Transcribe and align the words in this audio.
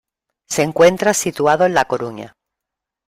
Se 0.49 0.63
encuentra 0.63 1.13
situado 1.13 1.63
en 1.67 1.75
La 1.75 1.85
Coruña. 1.85 2.33